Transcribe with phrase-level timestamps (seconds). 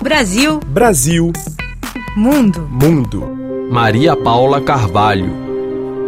[0.00, 0.60] Brasil.
[0.66, 1.32] Brasil.
[2.16, 2.68] Mundo.
[2.70, 3.24] Mundo.
[3.70, 5.32] Maria Paula Carvalho.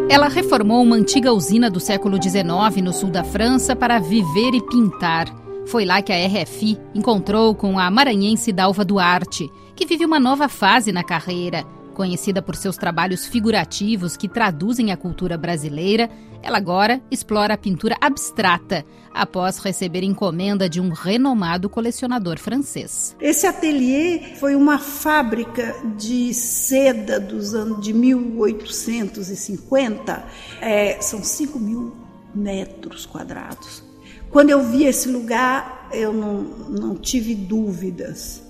[0.09, 4.63] Ela reformou uma antiga usina do século XIX no sul da França para viver e
[4.63, 5.27] pintar.
[5.67, 10.49] Foi lá que a RFI encontrou com a maranhense Dalva Duarte, que vive uma nova
[10.49, 11.65] fase na carreira.
[11.95, 16.11] Conhecida por seus trabalhos figurativos que traduzem a cultura brasileira,
[16.43, 18.85] ela agora explora a pintura abstrata,
[19.15, 23.15] após receber encomenda de um renomado colecionador francês.
[23.21, 30.25] Esse ateliê foi uma fábrica de seda dos anos de 1850,
[30.61, 31.95] é, são 5 mil
[32.35, 33.85] metros quadrados.
[34.31, 38.43] Quando eu vi esse lugar, eu não, não tive dúvidas.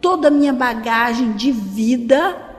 [0.00, 2.53] Toda a minha bagagem de vida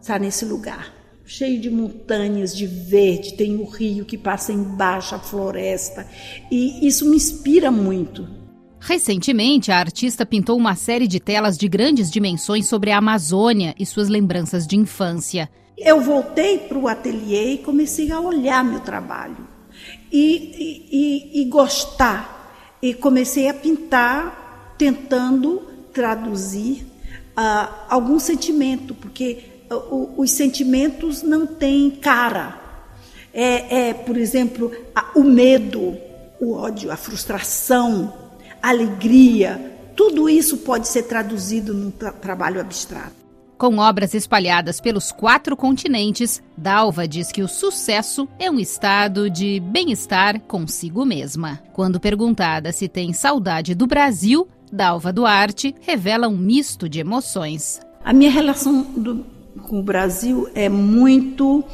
[0.00, 0.92] está nesse lugar.
[1.24, 6.06] Cheio de montanhas, de verde, tem o rio que passa embaixo, a floresta.
[6.50, 8.26] E isso me inspira muito.
[8.80, 13.84] Recentemente, a artista pintou uma série de telas de grandes dimensões sobre a Amazônia e
[13.84, 15.48] suas lembranças de infância.
[15.76, 19.46] Eu voltei para o ateliê e comecei a olhar meu trabalho
[20.10, 22.78] e, e, e gostar.
[22.82, 26.86] E comecei a pintar tentando traduzir
[27.36, 29.59] uh, algum sentimento, porque
[30.16, 32.58] os sentimentos não têm cara.
[33.32, 34.72] É, é por exemplo,
[35.14, 35.96] o medo,
[36.40, 38.12] o ódio, a frustração,
[38.60, 43.20] a alegria, tudo isso pode ser traduzido num tra trabalho abstrato.
[43.56, 49.60] Com obras espalhadas pelos quatro continentes, Dalva diz que o sucesso é um estado de
[49.60, 51.60] bem-estar consigo mesma.
[51.74, 57.80] Quando perguntada se tem saudade do Brasil, Dalva Duarte revela um misto de emoções.
[58.02, 59.26] A minha relação do,
[59.60, 61.64] com o Brasil é muito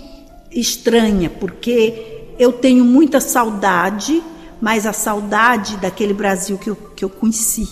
[0.51, 4.23] estranha, porque eu tenho muita saudade,
[4.61, 7.69] mas a saudade daquele Brasil que eu, que eu conheci,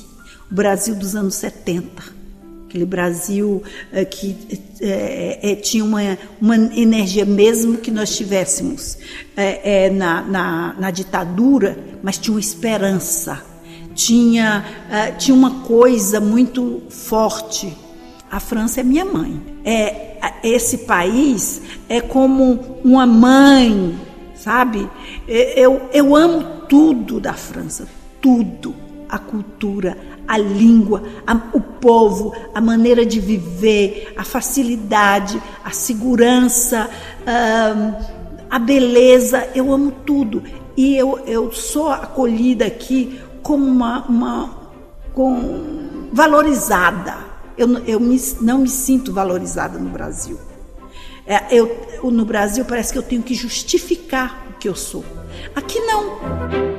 [0.50, 2.24] o Brasil dos anos 70
[2.74, 4.36] aquele Brasil uh, que
[4.82, 8.98] uh, uh, tinha uma, uma energia, mesmo que nós tivéssemos
[9.96, 13.42] na, na, na, ditadura, mas tinha uma esperança,
[13.94, 14.64] tinha,
[15.18, 17.76] tinha uma coisa muito forte.
[18.30, 19.40] A França é minha mãe.
[19.64, 23.98] É, esse país é como uma mãe,
[24.34, 24.88] sabe?
[25.26, 27.86] Eu, eu amo tudo da França,
[28.20, 28.74] tudo.
[29.08, 29.96] A cultura,
[30.26, 36.90] a língua, a, o povo, a maneira de viver, a facilidade, a segurança,
[38.50, 39.48] a beleza.
[39.54, 40.42] Eu amo tudo.
[40.76, 44.50] E eu, eu sou acolhida aqui como uma, uma
[45.12, 47.23] com, valorizada.
[47.56, 50.38] Eu, eu me, não me sinto valorizada no Brasil.
[51.26, 55.04] É, eu, no Brasil parece que eu tenho que justificar o que eu sou.
[55.54, 56.73] Aqui não.